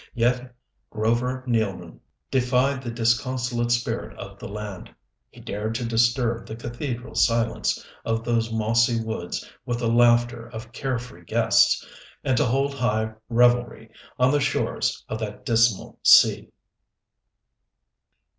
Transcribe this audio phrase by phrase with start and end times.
[0.15, 0.55] Yet
[0.89, 1.99] Grover Nealman
[2.31, 4.89] defied the disconsolate spirit of the land.
[5.29, 10.71] He dared to disturb the cathedral silence of those mossy woods with the laughter of
[10.71, 11.85] carefree guests,
[12.23, 16.49] and to hold high revelry on the shores of that dismal sea.